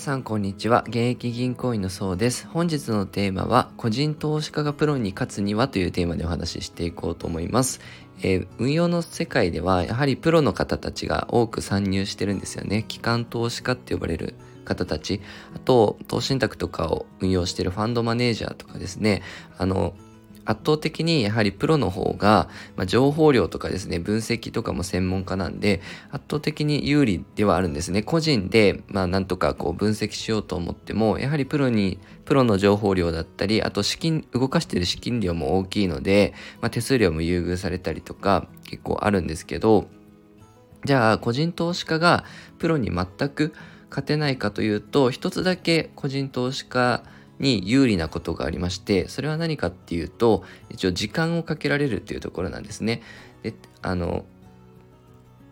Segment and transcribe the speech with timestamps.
[0.00, 0.82] さんこんにちは。
[0.88, 2.46] 現役銀行員のそうです。
[2.46, 7.80] 本日のテーマは個人投資家がプロに勝つにはというテーマでお話ししていこうと思います、
[8.22, 12.86] えー、運用の世界ではやはりプロの方たちが多く参入してるんですよね。
[12.88, 15.20] 機関投資家って呼ばれる方たち。
[15.54, 19.20] あと投資信託とかを運用してるファンドマネージャーとかですね。
[19.58, 19.92] あの
[20.44, 28.02] 圧倒的にやはりプロの方が、まあ、情報量とかですね、分析とかも専門家なんで、圧倒的に有利ではあるんですね。
[28.02, 39.88] 個人で、まあなんとかこう分析しようと思っても、やはりプロに、プロの情報量だったり、あと資金、動かしてる資金量も大きいので、まあ、手数料も優遇されたりとか結構あるんですけど、
[40.84, 42.24] じゃあ個人投資家が
[42.58, 43.52] プロに全く
[43.90, 47.02] 勝てないかというと、一つだけ個人投資家
[47.40, 53.02] に有利なことがありましてそれは何かっていうと一応時間をかけられるっていうところなんですね。
[53.42, 54.24] であの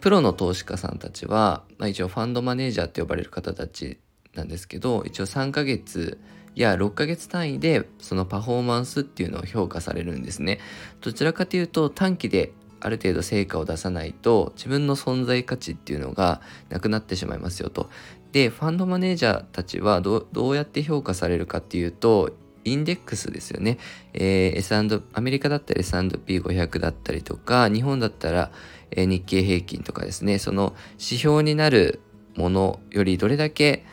[0.00, 3.98] プロの投資家さんたちは、まあ、一応ファンドマネージャーって呼ばれる方たち
[4.34, 6.20] なんですけど一応3ヶ月
[6.54, 10.60] や6ヶ月単位でそのパフォーマンスっていうのを評価されるんですね。
[11.00, 17.90] どちらかというと短期である程度成果を出さないと自分の存在価値っていうのがなくなってしまいますよと。
[18.32, 22.30] でファンドマネージャーたちはどうやって評価されるかっていうと
[22.64, 23.78] インデックスですよね、
[24.12, 28.50] えー、S& アメリカだったら S&P500 だったりとか日本だったら、
[28.94, 32.00] 日経平均とかですねその指標になる
[32.36, 33.84] ものよりどれだけ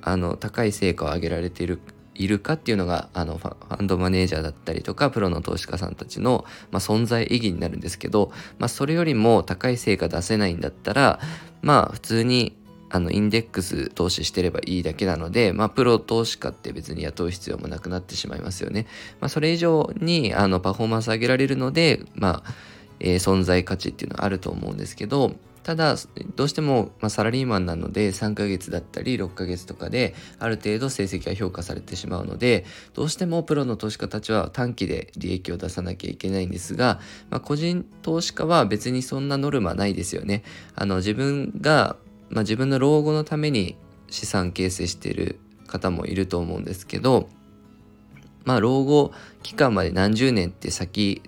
[0.00, 1.80] あの高い成果を上げられている
[2.14, 11.20] いるかっていうのがあのファンドマネージャーだったりとかプロの投資家さんたちの、まあ、存在意義になるんですけど、まあ、それよりも高い成果出せないんだったら
[11.62, 12.56] まあ普通に
[12.90, 18.86] あのインデックス投資してればいいだけなので、まあ、プロ投資家って別に雇う必要もなくなってしまいますよね。
[19.20, 22.54] まあ、それ以上にあのパフォーマンス上げられるので、まあ
[23.02, 25.94] えー、存在価値っていうのはあると思うんですけど、ただ
[26.34, 32.64] どうしても、まあ、サラリーマンなので3ヶ月だったり6ヶ月とかである程度成績が評価されてしまうので
[32.94, 36.98] どうしてもプロの投資家たちは短期で利益を出さなきゃいけないんですが、
[37.30, 40.42] まあ、個人投資家は別にそんなノルマないですよね。
[40.74, 41.94] あの自分が
[42.32, 43.76] まあ、自分の老後のために
[44.08, 47.28] 資産形成している方もいると思うんですけど
[48.44, 49.12] まあ老後
[49.42, 51.22] 期間まで何十年って先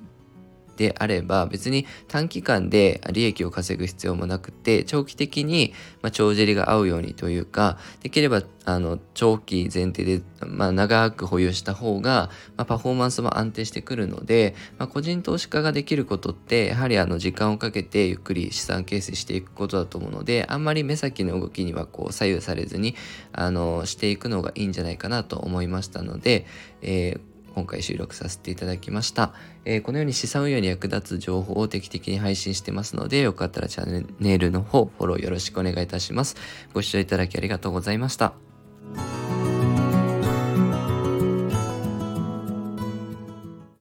[0.76, 22.96] であれば別に短期間で利益を稼ぐ必要もなくて長期的にま帳尻が合うようにというかできればあの長期前提で、まあ、長く保有した方が、まあ、パフォーマンスも安定してくるので、まあ、個人投資家ができることってやはりあの時間をかけてゆっくり資産形成していくことだと思うのであんまり目先の動きにはこう左右されずに
[23.32, 26.46] あのしていくのがいいんじゃないかなと思いましたので、
[26.82, 29.32] えー今回収録させていただきました、
[29.64, 36.36] えー、このように資産運用に役立つ情報を定期的に配信してますので、よかったらチャンネルの方、フォローよろしくお願いいたします。
[36.72, 38.53] ご視聴いただきありがとうございました。